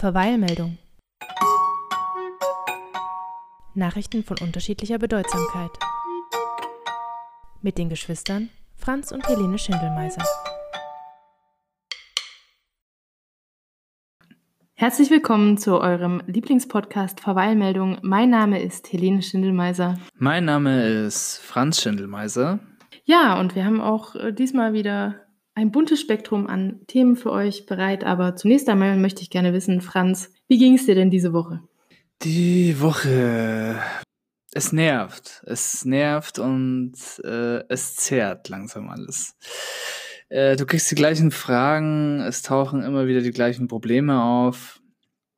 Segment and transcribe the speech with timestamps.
[0.00, 0.78] Verweilmeldung.
[3.74, 5.72] Nachrichten von unterschiedlicher Bedeutsamkeit.
[7.60, 10.24] Mit den Geschwistern Franz und Helene Schindelmeiser.
[14.72, 17.98] Herzlich willkommen zu eurem Lieblingspodcast Verweilmeldung.
[18.00, 19.98] Mein Name ist Helene Schindelmeiser.
[20.16, 22.60] Mein Name ist Franz Schindelmeiser.
[23.04, 25.26] Ja, und wir haben auch äh, diesmal wieder
[25.60, 28.02] ein buntes Spektrum an Themen für euch bereit.
[28.04, 31.60] Aber zunächst einmal möchte ich gerne wissen, Franz, wie ging es dir denn diese Woche?
[32.22, 33.78] Die Woche.
[34.52, 35.42] Es nervt.
[35.46, 39.36] Es nervt und äh, es zehrt langsam alles.
[40.30, 44.80] Äh, du kriegst die gleichen Fragen, es tauchen immer wieder die gleichen Probleme auf.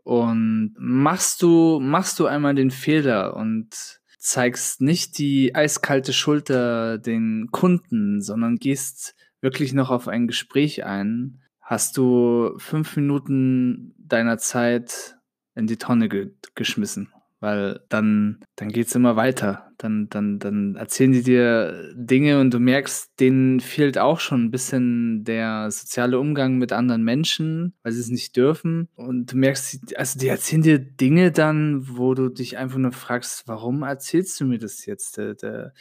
[0.05, 7.49] Und machst du, machst du einmal den Fehler und zeigst nicht die eiskalte Schulter den
[7.51, 15.17] Kunden, sondern gehst wirklich noch auf ein Gespräch ein, hast du fünf Minuten deiner Zeit
[15.57, 17.13] in die Tonne ge geschmissen.
[17.43, 19.73] Weil dann, dann geht's immer weiter.
[19.77, 24.51] Dann, dann, dann erzählen die dir Dinge und du merkst, denen fehlt auch schon ein
[24.53, 28.89] bisschen der soziale Umgang mit anderen Menschen, weil sie es nicht dürfen.
[28.95, 33.43] Und du merkst, also die erzählen dir Dinge dann, wo du dich einfach nur fragst,
[33.47, 35.17] warum erzählst du mir das jetzt?
[35.17, 35.73] Der, der,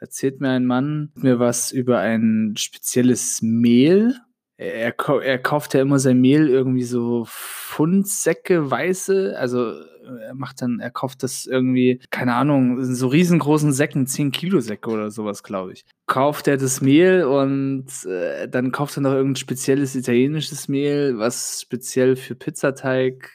[0.00, 4.14] erzählt mir ein Mann mir was über ein spezielles Mehl.
[4.58, 9.72] Er, er kauft ja immer sein Mehl irgendwie so Pfundsäcke weiße, also
[10.20, 14.60] er macht dann, er kauft das irgendwie, keine Ahnung, in so riesengroßen Säcken, 10 Kilo
[14.60, 15.84] Säcke oder sowas, glaube ich.
[16.06, 21.60] Kauft er das Mehl und äh, dann kauft er noch irgendein spezielles italienisches Mehl, was
[21.62, 23.30] speziell für Pizzateig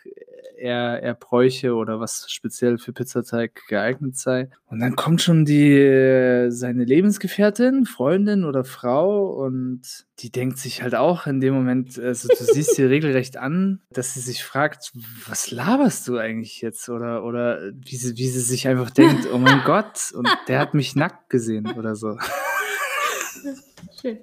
[0.64, 4.50] er, er bräuche oder was speziell für Pizzateig geeignet sei.
[4.68, 10.96] Und dann kommt schon die, seine Lebensgefährtin, Freundin oder Frau und die denkt sich halt
[10.96, 14.94] auch in dem Moment, also du siehst sie regelrecht an, dass sie sich fragt,
[15.28, 16.88] was laberst du eigentlich jetzt?
[16.88, 20.74] Oder, oder wie sie, wie sie sich einfach denkt, oh mein Gott, und der hat
[20.74, 22.18] mich nackt gesehen oder so.
[24.02, 24.20] Schön.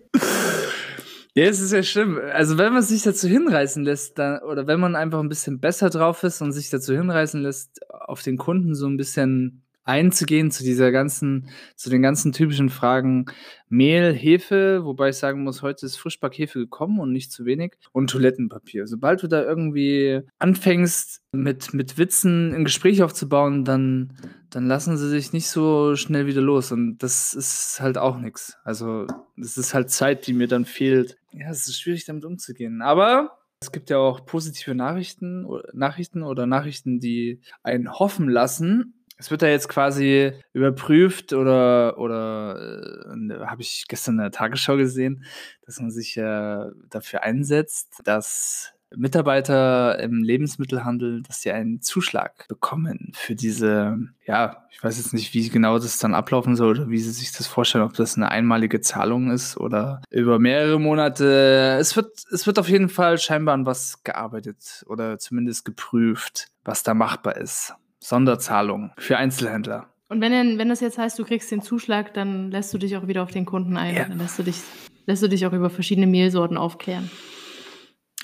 [1.41, 2.21] Ja, es ist ja schlimm.
[2.35, 5.89] Also wenn man sich dazu hinreißen lässt, dann, oder wenn man einfach ein bisschen besser
[5.89, 10.63] drauf ist und sich dazu hinreißen lässt, auf den Kunden so ein bisschen einzugehen zu
[10.63, 13.27] dieser ganzen, zu den ganzen typischen Fragen
[13.69, 18.11] Mehl, Hefe, wobei ich sagen muss, heute ist Frischbackhefe gekommen und nicht zu wenig und
[18.11, 18.87] Toilettenpapier.
[18.87, 24.13] Sobald du da irgendwie anfängst, mit, mit Witzen ein Gespräch aufzubauen, dann,
[24.51, 28.57] dann lassen sie sich nicht so schnell wieder los und das ist halt auch nichts.
[28.65, 29.07] Also,
[29.37, 31.17] das ist halt Zeit, die mir dann fehlt.
[31.33, 36.47] Ja, es ist schwierig damit umzugehen, aber es gibt ja auch positive Nachrichten, Nachrichten oder
[36.47, 39.00] Nachrichten, die einen hoffen lassen.
[39.21, 44.79] Es wird da jetzt quasi überprüft oder, oder äh, habe ich gestern in der Tagesschau
[44.79, 45.25] gesehen,
[45.67, 53.13] dass man sich äh, dafür einsetzt, dass Mitarbeiter im Lebensmittelhandel, dass sie einen Zuschlag bekommen
[53.15, 56.99] für diese, ja, ich weiß jetzt nicht, wie genau das dann ablaufen soll oder wie
[56.99, 61.77] sie sich das vorstellen, ob das eine einmalige Zahlung ist oder über mehrere Monate.
[61.79, 66.83] Es wird, es wird auf jeden Fall scheinbar an was gearbeitet oder zumindest geprüft, was
[66.83, 67.75] da machbar ist.
[68.01, 69.89] Sonderzahlung für Einzelhändler.
[70.09, 73.07] Und wenn, wenn das jetzt heißt, du kriegst den Zuschlag, dann lässt du dich auch
[73.07, 73.95] wieder auf den Kunden ein.
[73.95, 74.05] Ja.
[74.09, 74.61] Dann lässt du, dich,
[75.07, 77.09] lässt du dich auch über verschiedene Mehlsorten aufklären.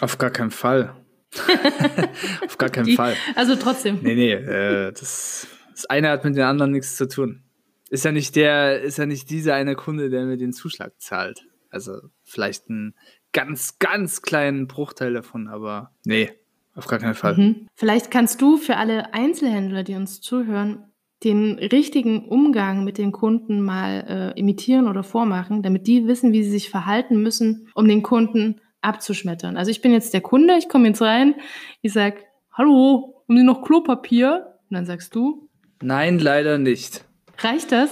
[0.00, 0.96] Auf gar keinen Fall.
[2.44, 3.14] auf gar keinen Die, Fall.
[3.36, 4.00] Also trotzdem.
[4.02, 7.44] Nee, nee, äh, das, das eine hat mit dem anderen nichts zu tun.
[7.88, 11.46] Ist ja nicht der, ist ja nicht dieser eine Kunde, der mir den Zuschlag zahlt.
[11.70, 12.94] Also vielleicht einen
[13.32, 16.32] ganz, ganz kleinen Bruchteil davon, aber nee,
[16.76, 17.36] auf gar keinen Fall.
[17.36, 17.66] Mhm.
[17.74, 20.84] Vielleicht kannst du für alle Einzelhändler, die uns zuhören,
[21.24, 26.44] den richtigen Umgang mit den Kunden mal äh, imitieren oder vormachen, damit die wissen, wie
[26.44, 29.56] sie sich verhalten müssen, um den Kunden abzuschmettern.
[29.56, 31.34] Also ich bin jetzt der Kunde, ich komme jetzt rein,
[31.80, 32.16] ich sag,
[32.52, 34.54] hallo, haben Sie noch Klopapier?
[34.68, 35.48] Und dann sagst du,
[35.82, 37.04] nein, leider nicht.
[37.38, 37.90] Reicht das?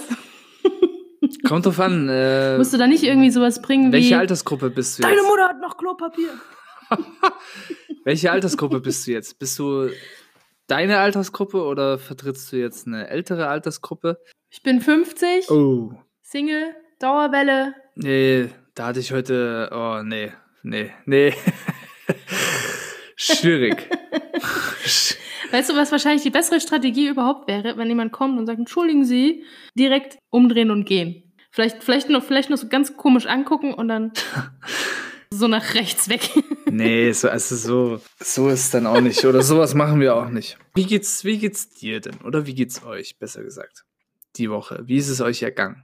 [1.47, 2.07] Kommt drauf an.
[2.07, 4.11] Äh, Musst du da nicht irgendwie sowas bringen welche wie...
[4.11, 5.11] Welche Altersgruppe bist du jetzt?
[5.11, 6.29] Deine Mutter hat noch Klopapier.
[8.05, 9.39] Welche Altersgruppe bist du jetzt?
[9.39, 9.89] Bist du
[10.67, 14.21] deine Altersgruppe oder vertrittst du jetzt eine ältere Altersgruppe?
[14.51, 15.49] Ich bin 50.
[15.49, 15.91] Oh.
[16.21, 17.73] Single, Dauerwelle.
[17.95, 19.71] Nee, da hatte ich heute.
[19.73, 20.31] Oh, nee,
[20.61, 21.33] nee, nee.
[23.15, 23.89] Schwierig.
[25.51, 29.03] weißt du, was wahrscheinlich die bessere Strategie überhaupt wäre, wenn jemand kommt und sagt, entschuldigen
[29.03, 31.33] Sie, direkt umdrehen und gehen.
[31.49, 34.11] Vielleicht, vielleicht, noch, vielleicht noch so ganz komisch angucken und dann
[35.37, 36.29] so nach rechts weg.
[36.69, 39.25] nee, so, also so, so ist es dann auch nicht.
[39.25, 40.57] Oder sowas machen wir auch nicht.
[40.73, 42.21] Wie geht's, wie geht's dir denn?
[42.23, 43.85] Oder wie geht's euch, besser gesagt?
[44.37, 44.83] Die Woche.
[44.85, 45.83] Wie ist es euch ergangen?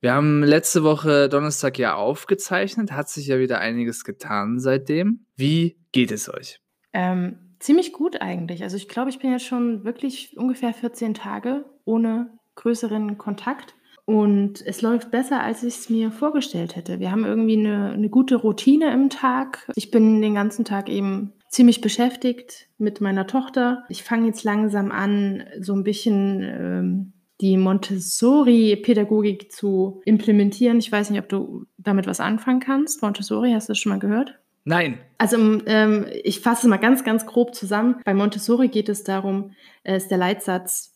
[0.00, 5.26] Wir haben letzte Woche Donnerstag ja aufgezeichnet, hat sich ja wieder einiges getan seitdem.
[5.36, 6.60] Wie geht es euch?
[6.92, 8.62] Ähm, Ziemlich gut eigentlich.
[8.62, 13.74] Also ich glaube, ich bin jetzt schon wirklich ungefähr 14 Tage ohne größeren Kontakt.
[14.04, 16.98] Und es läuft besser, als ich es mir vorgestellt hätte.
[17.00, 19.70] Wir haben irgendwie eine, eine gute Routine im Tag.
[19.76, 23.84] Ich bin den ganzen Tag eben ziemlich beschäftigt mit meiner Tochter.
[23.88, 30.78] Ich fange jetzt langsam an, so ein bisschen ähm, die Montessori-Pädagogik zu implementieren.
[30.78, 33.02] Ich weiß nicht, ob du damit was anfangen kannst.
[33.02, 34.38] Montessori, hast du das schon mal gehört?
[34.64, 34.98] Nein.
[35.18, 35.36] Also
[35.66, 37.96] ähm, ich fasse es mal ganz, ganz grob zusammen.
[38.04, 40.92] Bei Montessori geht es darum, äh, ist der Leitsatz,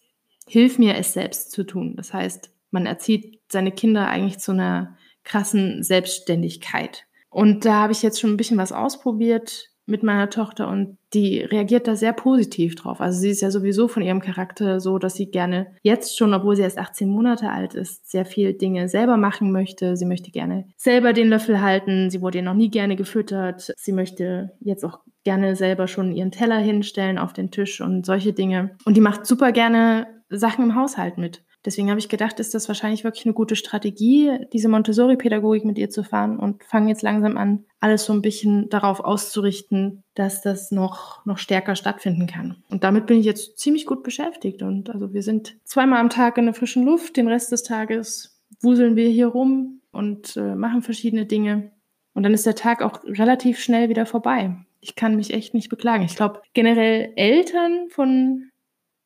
[0.47, 1.97] hilf mir es selbst zu tun.
[1.97, 7.07] Das heißt, man erzieht seine Kinder eigentlich zu einer krassen Selbstständigkeit.
[7.31, 11.41] Und da habe ich jetzt schon ein bisschen was ausprobiert mit meiner Tochter und die
[11.41, 13.01] reagiert da sehr positiv drauf.
[13.01, 16.57] Also sie ist ja sowieso von ihrem Charakter so, dass sie gerne jetzt schon, obwohl
[16.57, 19.97] sie erst 18 Monate alt ist, sehr viel Dinge selber machen möchte.
[19.97, 22.09] Sie möchte gerne selber den Löffel halten.
[22.11, 23.73] Sie wurde ja noch nie gerne gefüttert.
[23.77, 28.33] Sie möchte jetzt auch gerne selber schon ihren Teller hinstellen auf den Tisch und solche
[28.33, 28.77] Dinge.
[28.87, 31.44] Und die macht super gerne Sachen im Haushalt mit.
[31.65, 35.89] Deswegen habe ich gedacht, ist das wahrscheinlich wirklich eine gute Strategie, diese Montessori-Pädagogik mit ihr
[35.89, 40.71] zu fahren und fange jetzt langsam an, alles so ein bisschen darauf auszurichten, dass das
[40.71, 42.63] noch, noch stärker stattfinden kann.
[42.69, 44.63] Und damit bin ich jetzt ziemlich gut beschäftigt.
[44.63, 48.35] Und also wir sind zweimal am Tag in der frischen Luft, den Rest des Tages
[48.61, 51.71] wuseln wir hier rum und äh, machen verschiedene Dinge.
[52.15, 54.57] Und dann ist der Tag auch relativ schnell wieder vorbei.
[54.81, 56.05] Ich kann mich echt nicht beklagen.
[56.05, 58.51] Ich glaube, generell Eltern von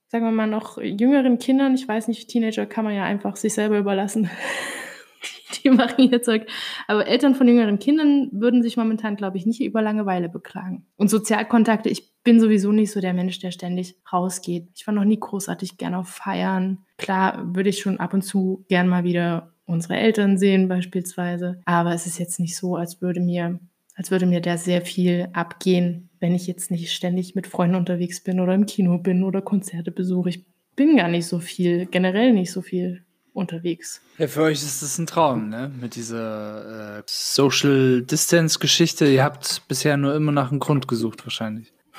[0.09, 3.55] sagen wir mal, noch jüngeren Kindern, ich weiß nicht, Teenager kann man ja einfach sich
[3.55, 4.31] selber überlassen.
[5.65, 6.47] die machen ihr Zeug.
[6.87, 10.87] Aber Eltern von jüngeren Kindern würden sich momentan, glaube ich, nicht über Langeweile beklagen.
[10.97, 14.69] Und Sozialkontakte, ich bin sowieso nicht so der Mensch, der ständig rausgeht.
[14.75, 16.85] Ich war noch nie großartig gern auf Feiern.
[16.97, 21.61] Klar würde ich schon ab und zu gern mal wieder unsere Eltern sehen beispielsweise.
[21.65, 23.61] Aber es ist jetzt nicht so, als würde mir,
[23.99, 28.23] als würde mir da sehr viel abgehen, wenn ich jetzt nicht ständig mit Freunden unterwegs
[28.23, 30.29] bin oder im Kino bin oder Konzerte besuche.
[30.29, 30.47] Ich
[30.77, 34.01] bin gar nicht so viel, generell nicht so viel unterwegs.
[34.17, 35.73] Ja, für euch ist das ein Traum, ne?
[35.81, 39.05] Mit dieser äh, Social Distance Geschichte.
[39.05, 41.73] Ihr habt bisher nur immer nach einem Grund gesucht, wahrscheinlich.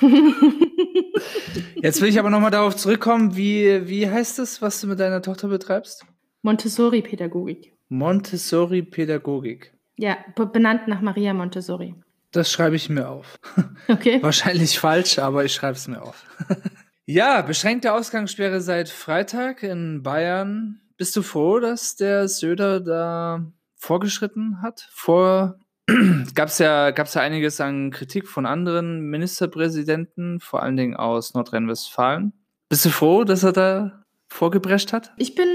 [1.82, 5.20] Jetzt will ich aber nochmal darauf zurückkommen, wie, wie heißt es, was du mit deiner
[5.20, 6.06] Tochter betreibst?
[6.40, 7.74] Montessori-Pädagogik.
[7.90, 9.74] Montessori-Pädagogik.
[10.00, 11.94] Ja, benannt nach Maria Montessori.
[12.32, 13.38] Das schreibe ich mir auf.
[13.88, 14.22] Okay.
[14.22, 16.24] Wahrscheinlich falsch, aber ich schreibe es mir auf.
[17.06, 20.80] ja, beschränkte Ausgangssperre seit Freitag in Bayern.
[20.96, 24.88] Bist du froh, dass der Söder da vorgeschritten hat?
[24.92, 25.58] Vor
[26.34, 31.34] gab es ja, gab's ja einiges an Kritik von anderen Ministerpräsidenten, vor allen Dingen aus
[31.34, 32.32] Nordrhein-Westfalen.
[32.68, 35.12] Bist du froh, dass er da vorgeprescht hat?
[35.16, 35.48] Ich bin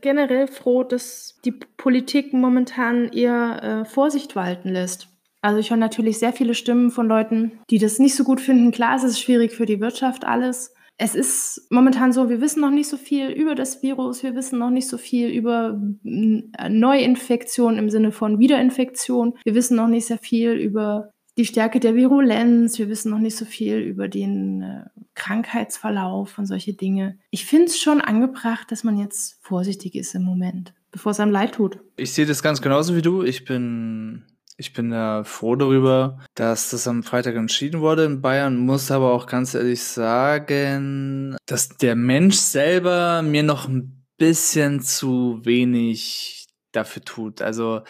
[0.00, 5.08] generell froh, dass die Politik momentan eher äh, Vorsicht walten lässt.
[5.42, 8.72] Also ich höre natürlich sehr viele Stimmen von Leuten, die das nicht so gut finden.
[8.72, 10.74] Klar, es ist schwierig für die Wirtschaft alles.
[10.96, 14.60] Es ist momentan so, wir wissen noch nicht so viel über das Virus, wir wissen
[14.60, 19.34] noch nicht so viel über Neuinfektion im Sinne von Wiederinfektion.
[19.44, 23.36] Wir wissen noch nicht sehr viel über die Stärke der Virulenz, wir wissen noch nicht
[23.36, 24.84] so viel über den äh,
[25.14, 27.18] Krankheitsverlauf und solche Dinge.
[27.30, 31.32] Ich finde es schon angebracht, dass man jetzt vorsichtig ist im Moment, bevor es einem
[31.32, 31.78] leid tut.
[31.96, 33.22] Ich sehe das ganz genauso wie du.
[33.22, 34.24] Ich bin
[34.56, 39.12] ich bin da froh darüber, dass das am Freitag entschieden wurde in Bayern, muss aber
[39.12, 47.04] auch ganz ehrlich sagen, dass der Mensch selber mir noch ein bisschen zu wenig dafür
[47.04, 47.42] tut.
[47.42, 47.82] Also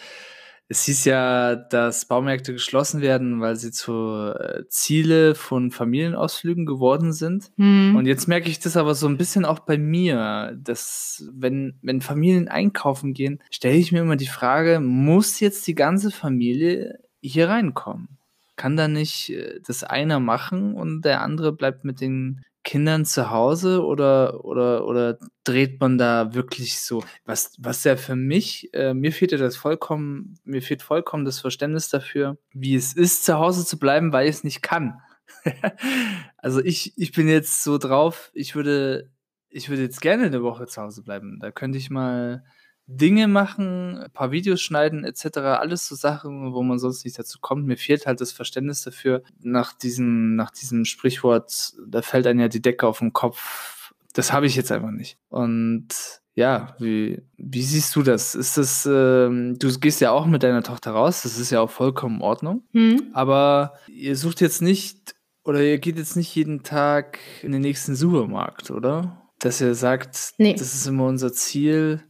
[0.67, 7.13] es hieß ja, dass Baumärkte geschlossen werden, weil sie zu äh, Ziele von Familienausflügen geworden
[7.13, 7.51] sind.
[7.57, 7.95] Hm.
[7.95, 12.01] Und jetzt merke ich das aber so ein bisschen auch bei mir, dass wenn, wenn
[12.01, 17.47] Familien einkaufen gehen, stelle ich mir immer die Frage, muss jetzt die ganze Familie hier
[17.47, 18.17] reinkommen?
[18.55, 23.29] Kann da nicht äh, das einer machen und der andere bleibt mit den Kindern zu
[23.29, 27.03] Hause oder, oder, oder dreht man da wirklich so?
[27.23, 31.39] Was, was ja für mich, äh, mir fehlt ja das vollkommen, mir fehlt vollkommen das
[31.39, 34.99] Verständnis dafür, wie es ist, zu Hause zu bleiben, weil ich es nicht kann.
[36.37, 39.11] also ich, ich bin jetzt so drauf, ich würde,
[39.49, 41.37] ich würde jetzt gerne eine Woche zu Hause bleiben.
[41.39, 42.43] Da könnte ich mal
[42.87, 45.37] Dinge machen, ein paar Videos schneiden etc.
[45.37, 47.65] Alles so Sachen, wo man sonst nicht dazu kommt.
[47.65, 49.23] Mir fehlt halt das Verständnis dafür.
[49.41, 53.93] Nach diesem, nach diesem Sprichwort, da fällt einem ja die Decke auf den Kopf.
[54.13, 55.17] Das habe ich jetzt einfach nicht.
[55.29, 55.87] Und
[56.35, 58.35] ja, wie, wie siehst du das?
[58.35, 61.69] Ist das, ähm, du gehst ja auch mit deiner Tochter raus, das ist ja auch
[61.69, 62.63] vollkommen in Ordnung.
[62.73, 63.09] Hm.
[63.13, 67.95] Aber ihr sucht jetzt nicht oder ihr geht jetzt nicht jeden Tag in den nächsten
[67.95, 69.21] Supermarkt, oder?
[69.39, 70.55] Dass ihr sagt, Nee.
[70.55, 72.03] das ist immer unser Ziel,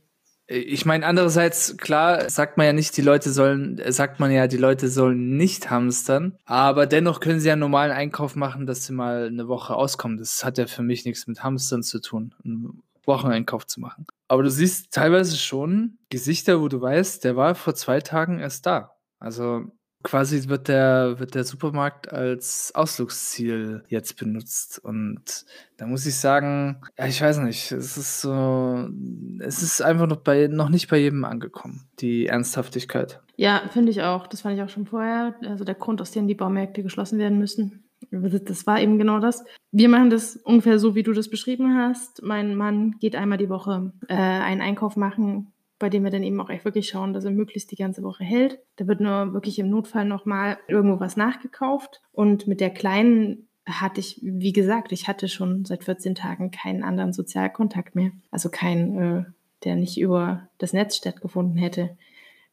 [0.47, 4.57] Ich meine, andererseits, klar, sagt man ja nicht, die Leute sollen, sagt man ja, die
[4.57, 8.93] Leute sollen nicht hamstern, aber dennoch können sie ja einen normalen Einkauf machen, dass sie
[8.93, 10.17] mal eine Woche auskommen.
[10.17, 14.05] Das hat ja für mich nichts mit Hamstern zu tun, einen Wocheneinkauf zu machen.
[14.27, 18.67] Aber du siehst teilweise schon Gesichter, wo du weißt, der war vor zwei Tagen erst
[18.67, 18.91] da.
[19.19, 19.65] Also
[20.05, 24.79] quasi wird der, wird der Supermarkt als Ausflugsziel jetzt benutzt.
[24.79, 25.45] Und
[25.77, 28.87] da muss ich sagen, ja, ich weiß nicht, es ist so,
[29.39, 33.19] es ist einfach noch bei, noch nicht bei jedem angekommen, die Ernsthaftigkeit.
[33.35, 34.27] Ja, finde ich auch.
[34.27, 35.35] Das fand ich auch schon vorher.
[35.41, 37.83] Also der Grund, aus dem die Baumärkte geschlossen werden müssen.
[38.11, 39.43] Das war eben genau das.
[39.71, 42.21] Wir machen das ungefähr so, wie du das beschrieben hast.
[42.21, 46.39] Mein Mann geht einmal die Woche äh, einen Einkauf machen bei dem wir dann eben
[46.39, 48.59] auch echt wirklich schauen, dass er möglichst die ganze Woche hält.
[48.77, 52.01] Da wird nur wirklich im Notfall nochmal irgendwo was nachgekauft.
[52.11, 56.83] Und mit der Kleinen hatte ich, wie gesagt, ich hatte schon seit 14 Tagen keinen
[56.83, 58.11] anderen Sozialkontakt mehr.
[58.31, 59.23] Also keinen, äh,
[59.63, 61.97] der nicht über das Netz stattgefunden hätte.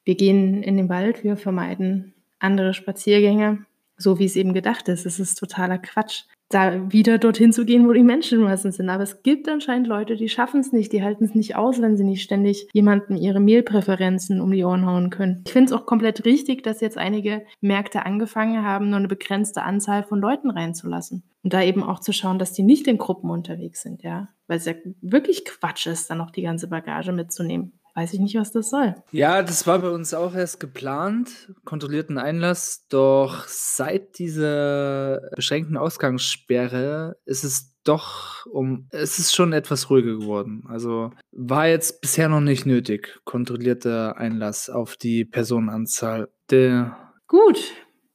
[0.04, 3.64] Wir gehen in den Wald, wir vermeiden andere Spaziergänge,
[3.96, 5.06] so wie es eben gedacht ist.
[5.06, 8.88] Es ist totaler Quatsch da wieder dorthin zu gehen, wo die Menschenmassen sind.
[8.88, 11.96] Aber es gibt anscheinend Leute, die schaffen es nicht, die halten es nicht aus, wenn
[11.96, 15.42] sie nicht ständig jemanden ihre Mehlpräferenzen um die Ohren hauen können.
[15.46, 19.62] Ich finde es auch komplett richtig, dass jetzt einige Märkte angefangen haben, nur eine begrenzte
[19.62, 21.22] Anzahl von Leuten reinzulassen.
[21.42, 24.28] Und da eben auch zu schauen, dass die nicht in Gruppen unterwegs sind, ja.
[24.46, 28.36] Weil es ja wirklich Quatsch ist, dann noch die ganze Bagage mitzunehmen weiß ich nicht,
[28.36, 28.94] was das soll.
[29.10, 32.86] Ja, das war bei uns auch erst geplant, kontrollierten Einlass.
[32.88, 40.64] Doch seit dieser beschränkten Ausgangssperre ist es doch um, es ist schon etwas ruhiger geworden.
[40.68, 46.28] Also war jetzt bisher noch nicht nötig, kontrollierter Einlass auf die Personenanzahl.
[46.50, 46.96] Der
[47.26, 47.58] Gut,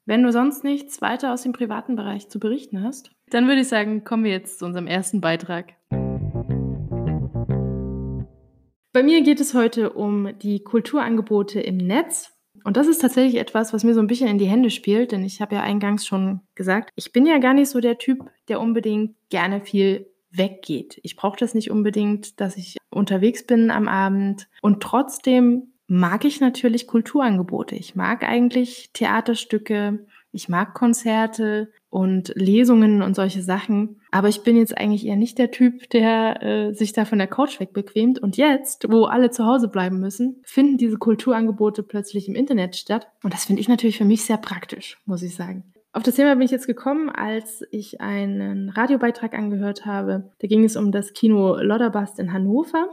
[0.06, 3.68] wenn du sonst nichts weiter aus dem privaten Bereich zu berichten hast, dann würde ich
[3.68, 5.74] sagen, kommen wir jetzt zu unserem ersten Beitrag.
[8.98, 12.32] Bei mir geht es heute um die Kulturangebote im Netz.
[12.64, 15.24] Und das ist tatsächlich etwas, was mir so ein bisschen in die Hände spielt, denn
[15.24, 18.60] ich habe ja eingangs schon gesagt, ich bin ja gar nicht so der Typ, der
[18.60, 21.00] unbedingt gerne viel weggeht.
[21.04, 24.48] Ich brauche das nicht unbedingt, dass ich unterwegs bin am Abend.
[24.64, 27.76] Und trotzdem mag ich natürlich Kulturangebote.
[27.76, 34.02] Ich mag eigentlich Theaterstücke, ich mag Konzerte und Lesungen und solche Sachen.
[34.12, 37.28] Aber ich bin jetzt eigentlich eher nicht der Typ, der äh, sich da von der
[37.28, 38.20] Couch wegbequemt.
[38.20, 43.08] Und jetzt, wo alle zu Hause bleiben müssen, finden diese Kulturangebote plötzlich im Internet statt.
[43.24, 45.64] Und das finde ich natürlich für mich sehr praktisch, muss ich sagen.
[45.94, 50.30] Auf das Thema bin ich jetzt gekommen, als ich einen Radiobeitrag angehört habe.
[50.40, 52.88] Da ging es um das Kino Lodderbast in Hannover.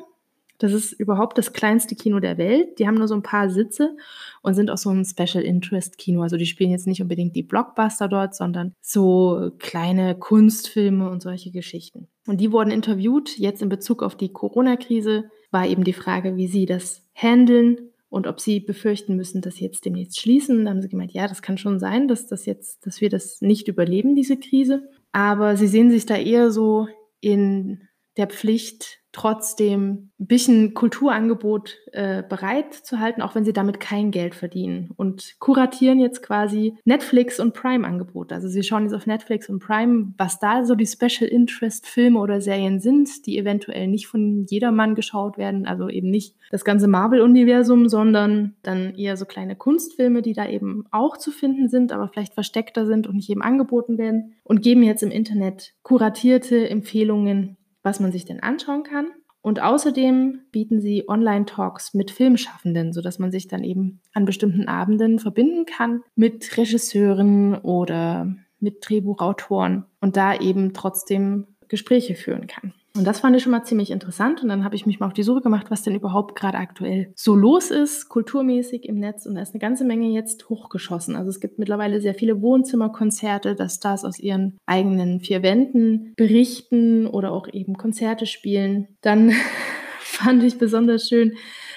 [0.58, 2.78] Das ist überhaupt das kleinste Kino der Welt.
[2.78, 3.96] Die haben nur so ein paar Sitze
[4.42, 6.22] und sind auch so ein Special Interest Kino.
[6.22, 11.50] Also die spielen jetzt nicht unbedingt die Blockbuster dort, sondern so kleine Kunstfilme und solche
[11.50, 12.08] Geschichten.
[12.26, 13.36] Und die wurden interviewt.
[13.36, 18.28] Jetzt in Bezug auf die Corona-Krise war eben die Frage, wie sie das handeln und
[18.28, 20.64] ob sie befürchten müssen, dass sie jetzt demnächst schließen.
[20.64, 23.40] Da haben sie gemeint, ja, das kann schon sein, dass das jetzt, dass wir das
[23.40, 24.88] nicht überleben, diese Krise.
[25.10, 26.86] Aber sie sehen sich da eher so
[27.20, 33.78] in der Pflicht, trotzdem ein bisschen Kulturangebot äh, bereit zu halten, auch wenn sie damit
[33.78, 34.90] kein Geld verdienen.
[34.96, 38.34] Und kuratieren jetzt quasi Netflix und Prime-Angebote.
[38.34, 42.40] Also sie schauen jetzt auf Netflix und Prime, was da so die Special Interest-Filme oder
[42.40, 45.64] Serien sind, die eventuell nicht von jedermann geschaut werden.
[45.64, 50.86] Also eben nicht das ganze Marvel-Universum, sondern dann eher so kleine Kunstfilme, die da eben
[50.90, 54.34] auch zu finden sind, aber vielleicht versteckter sind und nicht eben angeboten werden.
[54.42, 59.12] Und geben jetzt im Internet kuratierte Empfehlungen was man sich denn anschauen kann.
[59.40, 65.18] Und außerdem bieten sie Online-Talks mit Filmschaffenden, sodass man sich dann eben an bestimmten Abenden
[65.18, 72.72] verbinden kann mit Regisseuren oder mit Drehbuchautoren und da eben trotzdem Gespräche führen kann.
[72.96, 74.42] Und das fand ich schon mal ziemlich interessant.
[74.42, 77.12] Und dann habe ich mich mal auf die Suche gemacht, was denn überhaupt gerade aktuell
[77.16, 79.26] so los ist, kulturmäßig im Netz.
[79.26, 81.16] Und da ist eine ganze Menge jetzt hochgeschossen.
[81.16, 87.08] Also es gibt mittlerweile sehr viele Wohnzimmerkonzerte, dass Stars aus ihren eigenen vier Wänden berichten
[87.08, 88.86] oder auch eben Konzerte spielen.
[89.00, 89.32] Dann
[89.98, 91.34] fand ich besonders schön,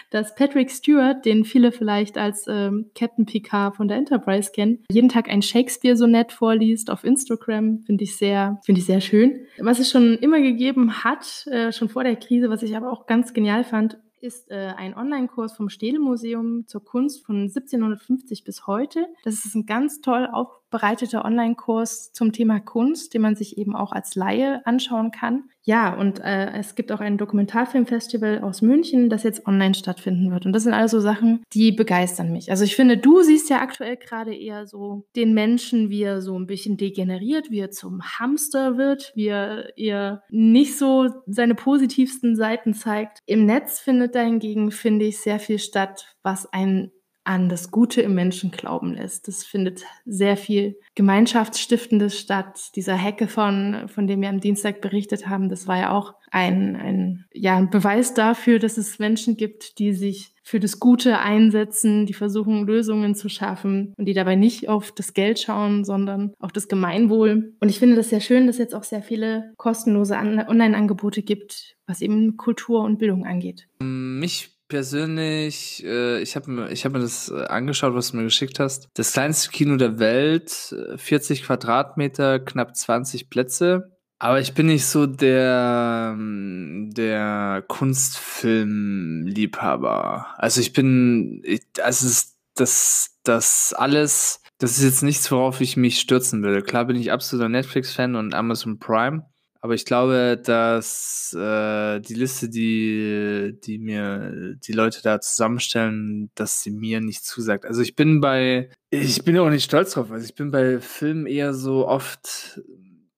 [0.09, 5.09] dass Patrick Stewart, den viele vielleicht als ähm, Captain Picard von der Enterprise kennen, jeden
[5.09, 7.83] Tag ein Shakespeare-Sonett vorliest auf Instagram.
[7.85, 9.45] Finde ich sehr, finde ich sehr schön.
[9.59, 13.05] Was es schon immer gegeben hat, äh, schon vor der Krise, was ich aber auch
[13.05, 19.07] ganz genial fand, ist äh, ein Online-Kurs vom Städel-Museum zur Kunst von 1750 bis heute.
[19.23, 23.75] Das ist ein ganz toll auf aufbereiteter Online-Kurs zum Thema Kunst, den man sich eben
[23.75, 25.49] auch als Laie anschauen kann.
[25.63, 30.45] Ja, und äh, es gibt auch ein Dokumentarfilmfestival aus München, das jetzt online stattfinden wird.
[30.45, 32.49] Und das sind also Sachen, die begeistern mich.
[32.49, 36.37] Also ich finde, du siehst ja aktuell gerade eher so den Menschen, wie er so
[36.39, 42.35] ein bisschen degeneriert, wie er zum Hamster wird, wie er eher nicht so seine positivsten
[42.37, 43.19] Seiten zeigt.
[43.25, 46.91] Im Netz findet da hingegen, finde ich, sehr viel statt, was einen
[47.27, 49.27] an das Gute im Menschen glauben lässt.
[49.27, 52.71] Das findet sehr viel Gemeinschaftsstiftendes statt.
[52.75, 57.25] Dieser Hackathon, von dem wir am Dienstag berichtet haben, das war ja auch ein, ein,
[57.33, 62.13] ja, ein Beweis dafür, dass es Menschen gibt, die sich für das Gute einsetzen, die
[62.13, 66.69] versuchen, Lösungen zu schaffen und die dabei nicht auf das Geld schauen, sondern auf das
[66.69, 67.53] Gemeinwohl.
[67.59, 71.75] Und ich finde das sehr schön, dass es jetzt auch sehr viele kostenlose Online-Angebote gibt,
[71.85, 73.67] was eben Kultur und Bildung angeht.
[73.79, 78.59] Mich persönlich, äh, ich habe ich hab mir das äh, angeschaut, was du mir geschickt
[78.59, 78.89] hast.
[78.93, 83.97] Das kleinste Kino der Welt, 40 äh, Quadratmeter, knapp 20 Plätze.
[84.19, 90.25] Aber ich bin nicht so der, ähm, der Kunstfilmliebhaber.
[90.37, 91.43] Also ich bin,
[91.83, 96.63] also das, das alles, das ist jetzt nichts, worauf ich mich stürzen will.
[96.63, 99.23] Klar bin ich absoluter Netflix-Fan und Amazon Prime.
[99.67, 106.61] Aber ich glaube, dass äh, die Liste, die, die mir die Leute da zusammenstellen, dass
[106.61, 107.65] sie mir nicht zusagt.
[107.65, 110.09] Also ich bin bei, ich bin auch nicht stolz drauf.
[110.09, 112.61] Also ich bin bei Filmen eher so oft,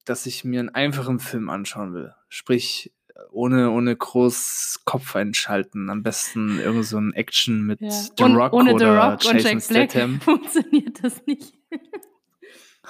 [0.05, 2.15] dass ich mir einen einfachen Film anschauen will.
[2.29, 2.91] Sprich,
[3.29, 5.91] ohne, ohne groß Kopf einschalten.
[5.91, 7.91] Am besten irgend so ein Action mit Ja.
[7.91, 10.21] The Und Rock ohne The oder Rock und Jason Jack Black Statham.
[10.21, 11.53] funktioniert das nicht.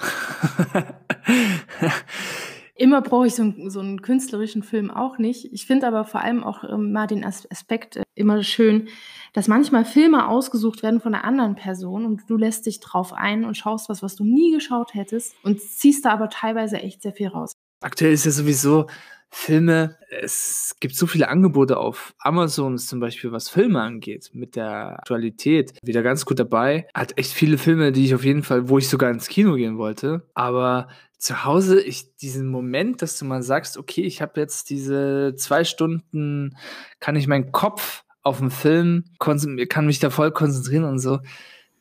[2.80, 5.52] Immer brauche ich so, einen- so einen künstlerischen Film auch nicht.
[5.52, 8.88] Ich finde aber vor allem auch ähm, mal den As- Aspekt äh, immer schön,
[9.34, 13.44] dass manchmal Filme ausgesucht werden von einer anderen Person und du lässt dich drauf ein
[13.44, 17.12] und schaust was, was du nie geschaut hättest und ziehst da aber teilweise echt sehr
[17.12, 17.52] viel raus.
[17.82, 18.86] Aktuell ist ja sowieso
[19.32, 24.98] Filme, es gibt so viele Angebote auf Amazon zum Beispiel, was Filme angeht, mit der
[24.98, 25.72] Aktualität.
[25.82, 26.88] Wieder ganz gut dabei.
[26.94, 29.78] Hat echt viele Filme, die ich auf jeden Fall, wo ich sogar ins Kino gehen
[29.78, 30.28] wollte.
[30.34, 35.34] Aber zu Hause, ich, diesen Moment, dass du mal sagst, okay, ich habe jetzt diese
[35.36, 36.56] zwei Stunden,
[36.98, 41.20] kann ich meinen Kopf auf den Film, kann mich da voll konzentrieren und so.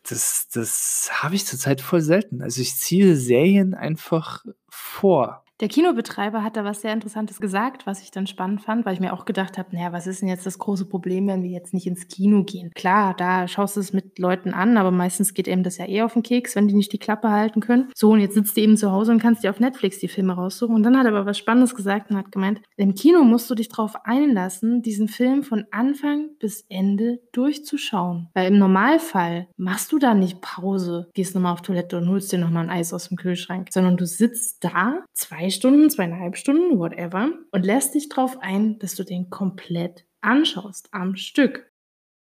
[0.07, 2.41] Das, das habe ich zurzeit voll selten.
[2.41, 5.43] Also ich ziehe Serien einfach vor.
[5.59, 9.01] Der Kinobetreiber hat da was sehr Interessantes gesagt, was ich dann spannend fand, weil ich
[9.01, 11.73] mir auch gedacht habe, naja, was ist denn jetzt das große Problem, wenn wir jetzt
[11.73, 12.71] nicht ins Kino gehen?
[12.75, 16.01] Klar, da schaust du es mit Leuten an, aber meistens geht eben das ja eh
[16.03, 17.89] auf den Keks, wenn die nicht die Klappe halten können.
[17.93, 20.31] So, und jetzt sitzt du eben zu Hause und kannst dir auf Netflix die Filme
[20.31, 20.73] raussuchen.
[20.73, 23.55] Und dann hat er aber was Spannendes gesagt und hat gemeint, im Kino musst du
[23.55, 28.29] dich darauf einlassen, diesen Film von Anfang bis Ende durchzuschauen.
[28.33, 32.37] Weil im Normalfall machst du da nicht Pause, gehst nochmal auf Toilette und holst dir
[32.37, 37.31] nochmal ein Eis aus dem Kühlschrank, sondern du sitzt da zwei Stunden, zweieinhalb Stunden, whatever,
[37.51, 41.71] und lässt dich darauf ein, dass du den komplett anschaust am Stück.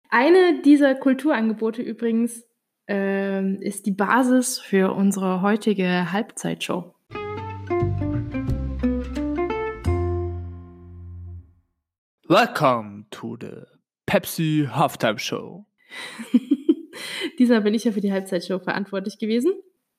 [0.09, 2.45] Eine dieser Kulturangebote übrigens
[2.87, 6.93] ähm, ist die Basis für unsere heutige Halbzeitshow.
[12.27, 13.63] Welcome to the
[14.05, 15.65] Pepsi Halftime Show.
[17.39, 19.53] dieser bin ich ja für die Halbzeitshow verantwortlich gewesen.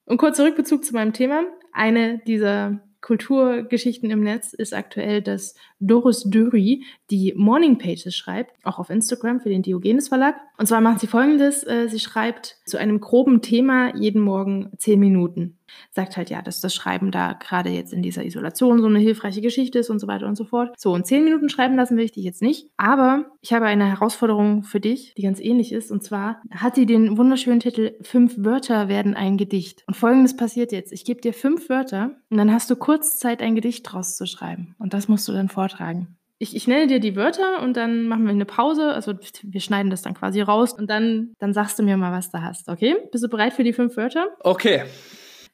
[0.06, 1.44] Und kurz Rückbezug zu meinem Thema.
[1.72, 8.78] Eine dieser Kulturgeschichten im Netz ist aktuell, dass Doris Döri die Morning Pages schreibt, auch
[8.78, 10.36] auf Instagram für den Diogenes Verlag.
[10.56, 15.00] Und zwar macht sie folgendes, äh, sie schreibt zu einem groben Thema jeden Morgen zehn
[15.00, 15.58] Minuten.
[15.90, 19.40] Sagt halt ja, dass das Schreiben da gerade jetzt in dieser Isolation so eine hilfreiche
[19.40, 20.74] Geschichte ist und so weiter und so fort.
[20.78, 22.70] So, und zehn Minuten schreiben lassen will ich dich jetzt nicht.
[22.76, 25.90] Aber ich habe eine Herausforderung für dich, die ganz ähnlich ist.
[25.90, 29.84] Und zwar hat sie den wunderschönen Titel Fünf Wörter werden ein Gedicht.
[29.86, 30.92] Und folgendes passiert jetzt.
[30.92, 34.26] Ich gebe dir fünf Wörter und dann hast du kurz Zeit, ein Gedicht draus zu
[34.26, 34.74] schreiben.
[34.78, 36.16] Und das musst du dann vortragen.
[36.44, 38.92] Ich, ich nenne dir die Wörter und dann machen wir eine Pause.
[38.92, 42.30] Also wir schneiden das dann quasi raus und dann, dann sagst du mir mal, was
[42.30, 42.68] du hast.
[42.68, 42.96] Okay?
[43.10, 44.26] Bist du bereit für die fünf Wörter?
[44.40, 44.82] Okay.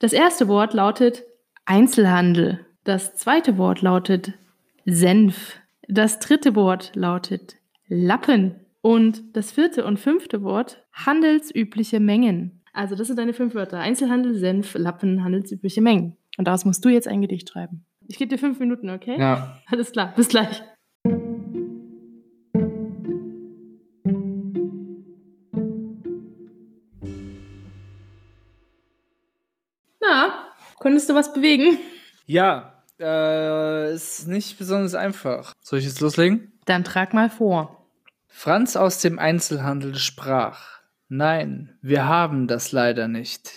[0.01, 1.23] Das erste Wort lautet
[1.65, 2.67] Einzelhandel.
[2.83, 4.33] Das zweite Wort lautet
[4.85, 5.61] Senf.
[5.87, 7.55] Das dritte Wort lautet
[7.87, 8.57] Lappen.
[8.81, 12.63] Und das vierte und fünfte Wort handelsübliche Mengen.
[12.73, 13.79] Also das sind deine fünf Wörter.
[13.79, 16.17] Einzelhandel, Senf, Lappen, handelsübliche Mengen.
[16.37, 17.85] Und daraus musst du jetzt ein Gedicht schreiben.
[18.09, 19.17] Ich gebe dir fünf Minuten, okay?
[19.21, 19.61] Ja.
[19.67, 20.65] Alles klar, bis gleich.
[30.91, 31.79] Na, konntest du was bewegen?
[32.27, 35.55] Ja, äh, ist nicht besonders einfach.
[35.63, 36.51] Soll ich jetzt loslegen?
[36.65, 37.87] Dann trag mal vor.
[38.27, 40.81] Franz aus dem Einzelhandel sprach.
[41.09, 43.53] Nein, wir haben das leider nicht.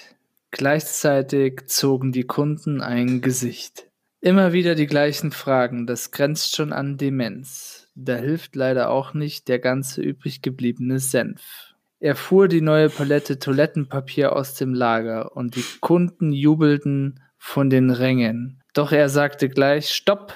[0.52, 3.88] Gleichzeitig zogen die Kunden ein Gesicht.
[4.22, 7.88] Immer wieder die gleichen Fragen, das grenzt schon an Demenz.
[7.96, 11.74] Da hilft leider auch nicht der ganze übrig gebliebene Senf.
[12.04, 17.90] Er fuhr die neue Palette Toilettenpapier aus dem Lager und die Kunden jubelten von den
[17.92, 18.64] Rängen.
[18.74, 20.34] Doch er sagte gleich Stopp,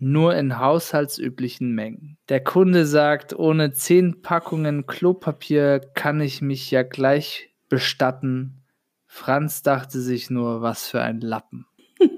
[0.00, 2.18] nur in haushaltsüblichen Mengen.
[2.28, 8.64] Der Kunde sagt, ohne zehn Packungen Klopapier kann ich mich ja gleich bestatten.
[9.06, 11.64] Franz dachte sich nur, was für ein Lappen.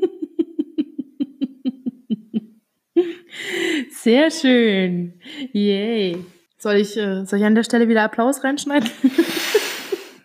[3.91, 5.21] Sehr schön.
[5.53, 6.25] Yay.
[6.57, 8.89] Soll ich, äh, soll ich an der Stelle wieder Applaus reinschneiden?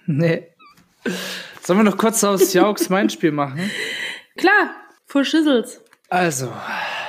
[0.05, 0.47] nee.
[1.69, 3.69] Sollen wir noch kurz aus Jauks mein Spiel machen?
[4.37, 4.71] Klar,
[5.05, 5.83] for Schissels.
[6.09, 6.51] Also,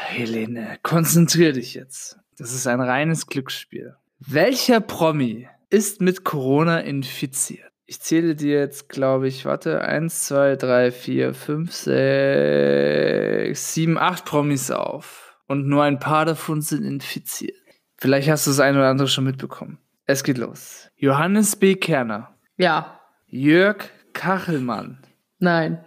[0.08, 2.18] Helene, konzentrier dich jetzt.
[2.36, 3.96] Das ist ein reines Glücksspiel.
[4.18, 7.72] Welcher Promi ist mit Corona infiziert?
[7.86, 14.26] Ich zähle dir jetzt, glaube ich, warte, 1, 2, 3, 4, 5, 6, 7, 8
[14.26, 15.38] Promis auf.
[15.46, 17.56] Und nur ein paar davon sind infiziert.
[17.96, 19.78] Vielleicht hast du das eine oder andere schon mitbekommen.
[20.04, 20.90] Es geht los.
[20.96, 21.76] Johannes B.
[21.76, 22.34] Kerner.
[22.58, 23.00] Ja.
[23.26, 24.98] Jörg Kachelmann.
[25.38, 25.84] Nein.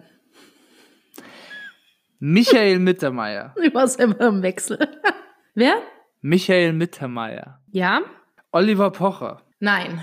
[2.18, 3.54] Michael Mittermeier.
[3.62, 4.78] Du warst immer im Wechsel.
[5.54, 5.76] Wer?
[6.20, 7.60] Michael Mittermeier.
[7.70, 8.00] Ja.
[8.50, 9.42] Oliver Pocher.
[9.60, 10.00] Nein.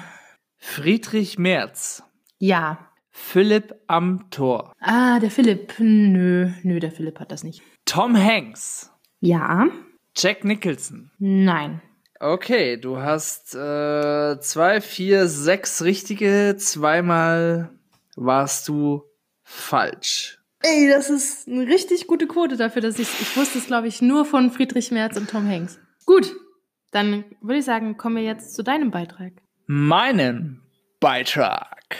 [0.58, 2.04] Friedrich Merz.
[2.38, 2.88] Ja.
[3.10, 4.74] Philipp Amthor.
[4.80, 5.74] Ah, der Philipp.
[5.80, 7.62] Nö, nö, der Philipp hat das nicht.
[7.86, 8.92] Tom Hanks.
[9.20, 9.68] Ja.
[10.16, 11.12] Jack Nicholson.
[11.20, 11.82] Nein.
[12.20, 16.56] Okay, du hast äh, zwei, vier, sechs richtige.
[16.58, 17.72] Zweimal
[18.15, 19.04] warst du
[19.43, 20.39] falsch.
[20.63, 24.02] Ey, das ist eine richtig gute Quote dafür, dass ich ich wusste es, glaube ich,
[24.02, 25.80] nur von Friedrich Merz und Tom Hanks.
[26.06, 26.36] Gut,
[26.91, 29.34] dann würde ich sagen, kommen wir jetzt zu deinem Beitrag.
[29.65, 30.62] Meinen
[31.00, 31.95] Beitrag.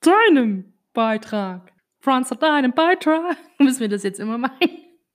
[0.00, 1.72] Deinem Beitrag.
[1.98, 3.36] Franz hat deinen Beitrag.
[3.58, 4.70] Müssen wir das jetzt immer machen?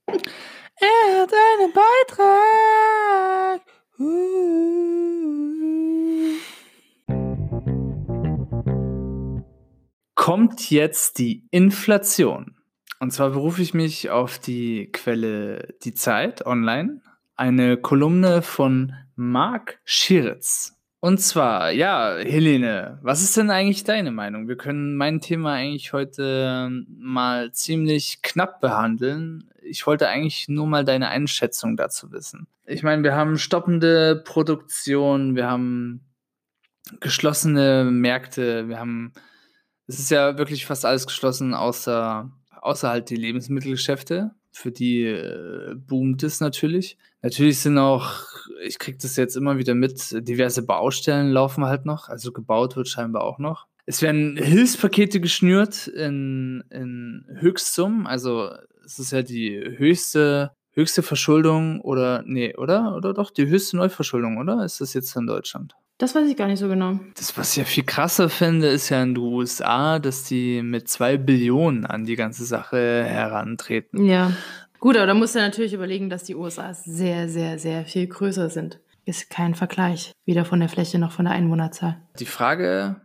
[0.06, 3.62] Er hat einen Beitrag.
[3.98, 5.51] Uh.
[10.14, 12.56] Kommt jetzt die Inflation?
[13.00, 17.00] Und zwar berufe ich mich auf die Quelle Die Zeit online,
[17.34, 20.78] eine Kolumne von Marc Schiritz.
[21.04, 24.46] Und zwar, ja, Helene, was ist denn eigentlich deine Meinung?
[24.46, 29.50] Wir können mein Thema eigentlich heute ähm, mal ziemlich knapp behandeln.
[29.62, 32.46] Ich wollte eigentlich nur mal deine Einschätzung dazu wissen.
[32.66, 36.02] Ich meine, wir haben stoppende Produktion, wir haben
[37.00, 39.12] geschlossene Märkte, wir haben,
[39.86, 42.30] es ist ja wirklich fast alles geschlossen, außer
[42.62, 44.30] außer halt die Lebensmittelgeschäfte.
[44.52, 46.96] Für die äh, boomt es natürlich.
[47.22, 48.12] Natürlich sind auch,
[48.64, 52.08] ich kriege das jetzt immer wieder mit, diverse Baustellen laufen halt noch.
[52.08, 53.66] Also gebaut wird scheinbar auch noch.
[53.86, 58.06] Es werden Hilfspakete geschnürt in, in Höchstsummen.
[58.06, 58.50] Also
[58.84, 62.94] es ist ja die höchste, höchste Verschuldung oder, nee, oder?
[62.94, 64.64] Oder doch die höchste Neuverschuldung, oder?
[64.64, 65.74] Ist das jetzt in Deutschland?
[65.98, 66.98] Das weiß ich gar nicht so genau.
[67.14, 70.88] Das, was ich ja viel krasser finde, ist ja in den USA, dass die mit
[70.88, 74.04] zwei Billionen an die ganze Sache herantreten.
[74.04, 74.32] Ja.
[74.80, 78.50] Gut, aber da musst du natürlich überlegen, dass die USA sehr, sehr, sehr viel größer
[78.50, 78.80] sind.
[79.04, 82.00] Ist kein Vergleich, weder von der Fläche noch von der Einwohnerzahl.
[82.18, 83.00] Die Frage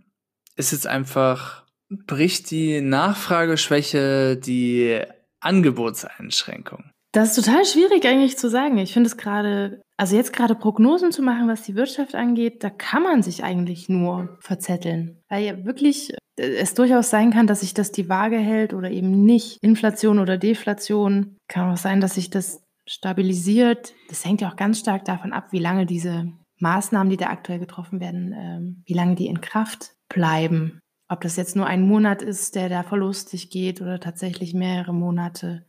[0.56, 5.02] ist jetzt einfach, bricht die Nachfrageschwäche die
[5.40, 6.90] Angebotseinschränkung?
[7.12, 8.78] Das ist total schwierig eigentlich zu sagen.
[8.78, 12.70] Ich finde es gerade, also jetzt gerade Prognosen zu machen, was die Wirtschaft angeht, da
[12.70, 15.22] kann man sich eigentlich nur verzetteln.
[15.30, 18.92] Weil ja wirklich äh, es durchaus sein kann, dass sich das die Waage hält oder
[18.92, 19.58] eben nicht.
[19.62, 21.38] Inflation oder Deflation.
[21.48, 23.94] Kann auch sein, dass sich das stabilisiert.
[24.10, 27.60] Das hängt ja auch ganz stark davon ab, wie lange diese Maßnahmen, die da aktuell
[27.60, 30.80] getroffen werden, ähm, wie lange die in Kraft bleiben.
[31.10, 35.66] Ob das jetzt nur ein Monat ist, der da verlustig geht oder tatsächlich mehrere Monate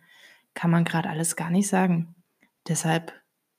[0.59, 2.16] kann man gerade alles gar nicht sagen.
[2.66, 3.12] Deshalb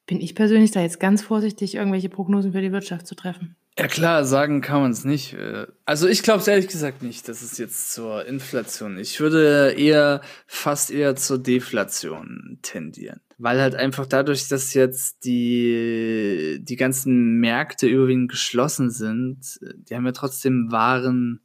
[0.05, 3.55] bin ich persönlich da jetzt ganz vorsichtig, irgendwelche Prognosen für die Wirtschaft zu treffen.
[3.77, 5.38] Ja klar, sagen kann man es nicht.
[5.85, 8.97] Also ich glaube es ehrlich gesagt nicht, dass es jetzt zur Inflation.
[8.97, 13.21] Ich würde eher fast eher zur Deflation tendieren.
[13.38, 20.05] Weil halt einfach dadurch, dass jetzt die, die ganzen Märkte überwiegend geschlossen sind, die haben
[20.05, 21.39] ja trotzdem Waren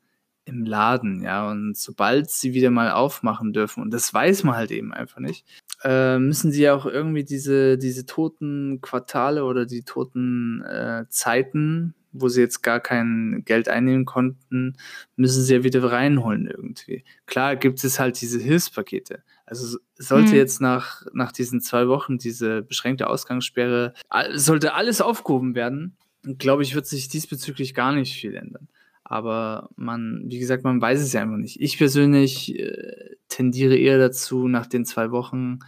[0.45, 1.51] im Laden, ja.
[1.51, 5.45] Und sobald sie wieder mal aufmachen dürfen, und das weiß man halt eben einfach nicht,
[5.83, 11.95] äh, müssen sie ja auch irgendwie diese, diese toten Quartale oder die toten äh, Zeiten,
[12.13, 14.77] wo sie jetzt gar kein Geld einnehmen konnten,
[15.17, 17.05] müssen sie ja wieder reinholen irgendwie.
[17.27, 19.23] Klar gibt es halt diese Hilfspakete.
[19.47, 20.37] Also sollte hm.
[20.37, 23.95] jetzt nach, nach diesen zwei Wochen diese beschränkte Ausgangssperre,
[24.35, 25.97] sollte alles aufgehoben werden,
[26.39, 28.69] glaube ich, wird sich diesbezüglich gar nicht viel ändern.
[29.05, 31.61] Aber man, wie gesagt, man weiß es ja einfach nicht.
[31.61, 35.59] Ich persönlich äh, tendiere eher dazu, nach den zwei Wochen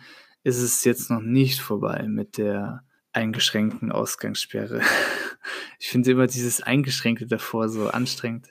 [0.42, 4.80] ist es jetzt noch nicht vorbei mit der eingeschränkten Ausgangssperre.
[5.78, 8.48] Ich finde immer dieses Eingeschränkte davor so anstrengend.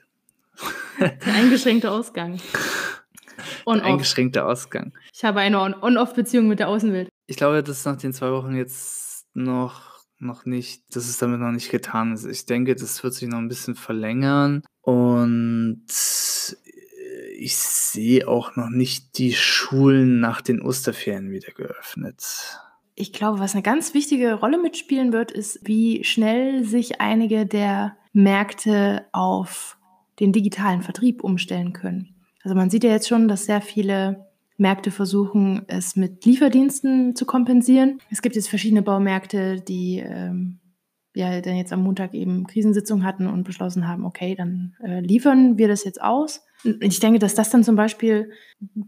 [1.00, 2.40] Der eingeschränkte Ausgang.
[3.66, 4.94] On der eingeschränkte Ausgang.
[5.12, 7.10] Ich habe eine On-Off-Beziehung mit der Außenwelt.
[7.26, 11.52] Ich glaube, dass nach den zwei Wochen jetzt noch, noch nicht, dass es damit noch
[11.52, 12.26] nicht getan ist.
[12.26, 14.64] Ich denke, das wird sich noch ein bisschen verlängern.
[14.82, 15.86] Und
[17.38, 22.60] ich sehe auch noch nicht die Schulen nach den Osterferien wieder geöffnet.
[22.96, 27.98] Ich glaube, was eine ganz wichtige Rolle mitspielen wird, ist, wie schnell sich einige der
[28.14, 29.78] Märkte auf
[30.22, 32.16] den digitalen Vertrieb umstellen können.
[32.44, 37.26] Also man sieht ja jetzt schon, dass sehr viele Märkte versuchen, es mit Lieferdiensten zu
[37.26, 38.00] kompensieren.
[38.10, 40.60] Es gibt jetzt verschiedene Baumärkte, die ähm,
[41.16, 45.58] ja dann jetzt am Montag eben Krisensitzung hatten und beschlossen haben, okay, dann äh, liefern
[45.58, 46.46] wir das jetzt aus.
[46.64, 48.32] Und ich denke, dass das dann zum Beispiel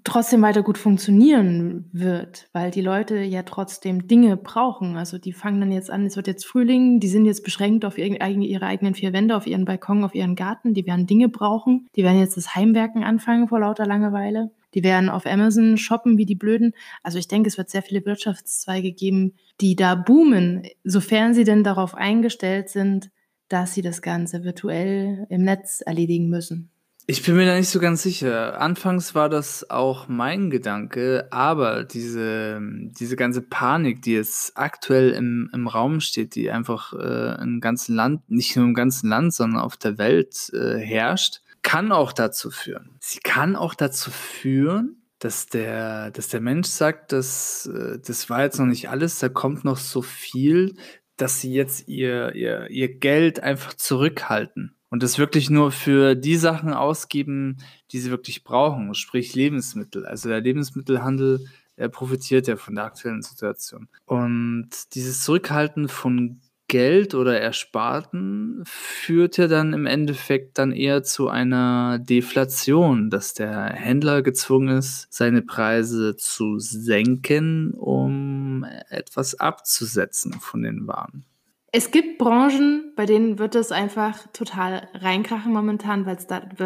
[0.03, 4.97] trotzdem weiter gut funktionieren wird, weil die Leute ja trotzdem Dinge brauchen.
[4.97, 7.97] Also die fangen dann jetzt an, es wird jetzt Frühling, die sind jetzt beschränkt auf
[7.97, 12.03] ihre eigenen vier Wände, auf ihren Balkon, auf ihren Garten, die werden Dinge brauchen, die
[12.03, 14.51] werden jetzt das Heimwerken anfangen vor lauter Langeweile.
[14.73, 16.73] Die werden auf Amazon shoppen wie die Blöden.
[17.03, 21.63] Also ich denke, es wird sehr viele Wirtschaftszweige geben, die da boomen, sofern sie denn
[21.63, 23.09] darauf eingestellt sind,
[23.49, 26.69] dass sie das Ganze virtuell im Netz erledigen müssen.
[27.09, 28.59] Ich bin mir da nicht so ganz sicher.
[28.59, 32.59] Anfangs war das auch mein Gedanke, aber diese,
[32.99, 37.95] diese ganze Panik, die jetzt aktuell im, im Raum steht, die einfach äh, im ganzen
[37.95, 42.49] Land, nicht nur im ganzen Land, sondern auf der Welt äh, herrscht, kann auch dazu
[42.49, 42.95] führen.
[43.01, 48.43] Sie kann auch dazu führen, dass der, dass der Mensch sagt, dass äh, das war
[48.43, 50.77] jetzt noch nicht alles, da kommt noch so viel,
[51.17, 56.37] dass sie jetzt ihr, ihr, ihr Geld einfach zurückhalten und das wirklich nur für die
[56.37, 57.57] Sachen ausgeben,
[57.91, 60.05] die sie wirklich brauchen, sprich Lebensmittel.
[60.05, 63.89] Also der Lebensmittelhandel, er profitiert ja von der aktuellen Situation.
[64.05, 71.29] Und dieses Zurückhalten von Geld oder Ersparten führt ja dann im Endeffekt dann eher zu
[71.29, 80.61] einer Deflation, dass der Händler gezwungen ist, seine Preise zu senken, um etwas abzusetzen von
[80.61, 81.25] den Waren.
[81.73, 86.17] Es gibt Branchen, bei denen wird es einfach total reinkrachen momentan, weil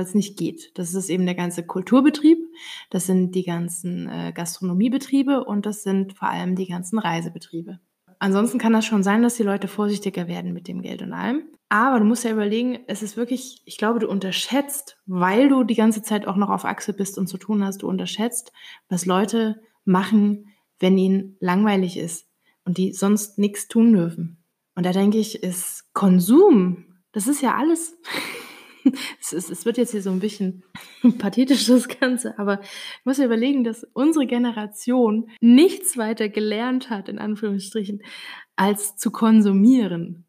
[0.04, 0.78] es nicht geht.
[0.78, 2.38] Das ist eben der ganze Kulturbetrieb,
[2.92, 7.80] das sind die ganzen äh, Gastronomiebetriebe und das sind vor allem die ganzen Reisebetriebe.
[8.22, 11.42] Ansonsten kann das schon sein, dass die Leute vorsichtiger werden mit dem Geld und allem.
[11.70, 15.74] Aber du musst ja überlegen, es ist wirklich, ich glaube, du unterschätzt, weil du die
[15.74, 18.54] ganze Zeit auch noch auf Achse bist und zu tun hast, du unterschätzt,
[18.90, 22.28] was Leute machen, wenn ihnen langweilig ist
[22.64, 24.38] und die sonst nichts tun dürfen.
[24.76, 27.98] Und da denke ich, ist Konsum, das ist ja alles.
[29.22, 30.64] es, ist, es wird jetzt hier so ein bisschen
[31.18, 37.20] pathetisch, das Ganze, aber ich muss überlegen, dass unsere Generation nichts weiter gelernt hat, in
[37.20, 38.02] Anführungsstrichen,
[38.56, 40.26] als zu konsumieren.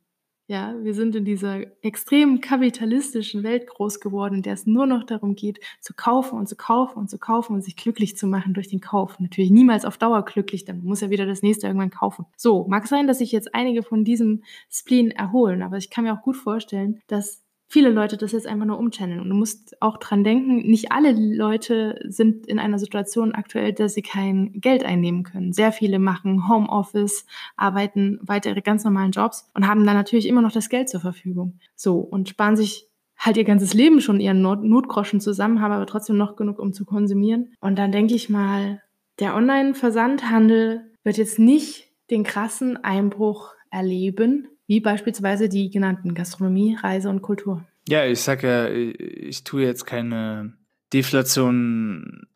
[0.49, 5.05] Ja, wir sind in dieser extrem kapitalistischen Welt groß geworden, in der es nur noch
[5.05, 8.53] darum geht, zu kaufen und zu kaufen und zu kaufen und sich glücklich zu machen
[8.53, 9.19] durch den Kauf.
[9.19, 12.27] Natürlich niemals auf Dauer glücklich, dann muss ja wieder das nächste irgendwann kaufen.
[12.37, 16.13] So, mag sein, dass sich jetzt einige von diesem Spleen erholen, aber ich kann mir
[16.13, 17.42] auch gut vorstellen, dass
[17.73, 19.19] viele Leute das jetzt einfach nur umchanneln.
[19.19, 23.95] Und du musst auch dran denken, nicht alle Leute sind in einer Situation aktuell, dass
[23.95, 25.55] sie kein Geld einnehmen können.
[25.55, 27.25] Sehr viele machen Homeoffice,
[27.57, 31.01] arbeiten weiter ihre ganz normalen Jobs und haben dann natürlich immer noch das Geld zur
[31.01, 31.59] Verfügung.
[31.75, 35.87] So, und sparen sich halt ihr ganzes Leben schon ihren Not Notgroschen zusammen, haben aber
[35.87, 37.55] trotzdem noch genug, um zu konsumieren.
[37.61, 38.83] Und dann denke ich mal,
[39.19, 47.09] der Online-Versandhandel wird jetzt nicht den krassen Einbruch erleben, wie beispielsweise die genannten Gastronomie, Reise
[47.09, 47.65] und Kultur.
[47.89, 50.55] Ja, ich sage ja, ich tue jetzt keine
[50.93, 52.27] Deflation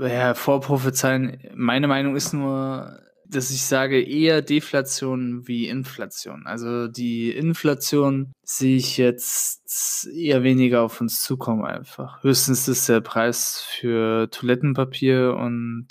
[0.00, 1.38] äh, hervorprophezeien.
[1.54, 6.46] Meine Meinung ist nur, dass ich sage eher Deflation wie Inflation.
[6.46, 12.22] Also die Inflation sehe ich jetzt eher weniger auf uns zukommen einfach.
[12.22, 15.88] Höchstens ist der Preis für Toilettenpapier und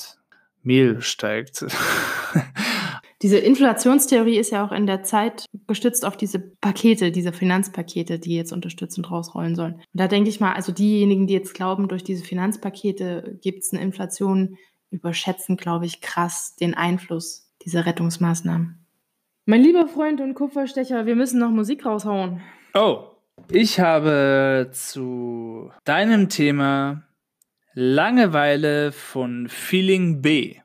[0.63, 1.65] Mehl steigt.
[3.21, 8.35] Diese Inflationstheorie ist ja auch in der Zeit gestützt auf diese Pakete, diese Finanzpakete, die
[8.35, 9.75] jetzt unterstützend rausrollen sollen.
[9.75, 13.71] Und da denke ich mal, also diejenigen, die jetzt glauben, durch diese Finanzpakete gibt es
[13.71, 14.57] eine Inflation,
[14.91, 18.85] überschätzen, glaube ich, krass den Einfluss dieser Rettungsmaßnahmen.
[19.45, 22.41] Mein lieber Freund und Kupferstecher, wir müssen noch Musik raushauen.
[22.73, 23.03] Oh,
[23.49, 27.03] ich habe zu deinem Thema
[27.73, 30.55] Langeweile von Feeling B.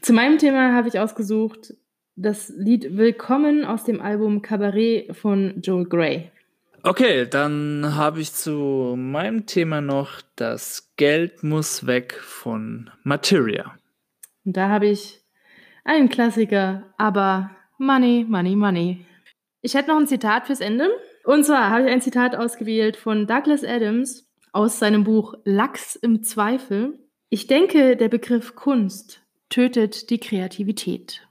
[0.00, 1.74] Zu meinem Thema habe ich ausgesucht
[2.16, 6.30] das Lied Willkommen aus dem Album Cabaret von Joel Gray.
[6.82, 13.76] Okay, dann habe ich zu meinem Thema noch, das Geld muss weg von Materia.
[14.44, 15.20] Und da habe ich
[15.84, 19.06] einen Klassiker, aber Money, Money, Money.
[19.62, 20.90] Ich hätte noch ein Zitat fürs Ende.
[21.24, 26.22] Und zwar habe ich ein Zitat ausgewählt von Douglas Adams aus seinem Buch Lachs im
[26.24, 26.98] Zweifel.
[27.30, 31.22] Ich denke, der Begriff Kunst tötet die Kreativität.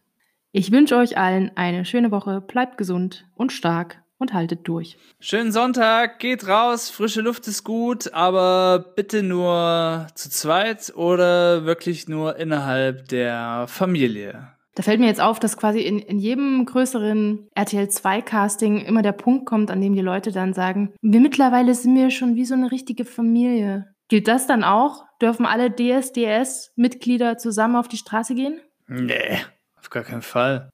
[0.53, 4.97] Ich wünsche euch allen eine schöne Woche, bleibt gesund und stark und haltet durch.
[5.21, 12.09] Schönen Sonntag, geht raus, frische Luft ist gut, aber bitte nur zu zweit oder wirklich
[12.09, 14.49] nur innerhalb der Familie.
[14.75, 19.03] Da fällt mir jetzt auf, dass quasi in, in jedem größeren RTL 2 Casting immer
[19.03, 22.45] der Punkt kommt, an dem die Leute dann sagen, wir mittlerweile sind wir schon wie
[22.45, 23.93] so eine richtige Familie.
[24.09, 25.05] Gilt das dann auch?
[25.21, 28.59] Dürfen alle DSDS-Mitglieder zusammen auf die Straße gehen?
[28.87, 29.39] Nee,
[29.81, 30.69] auf gar keinen Fall.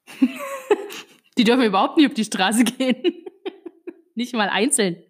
[1.38, 3.26] die dürfen überhaupt nicht auf die Straße gehen.
[4.15, 5.02] nicht mal einzeln.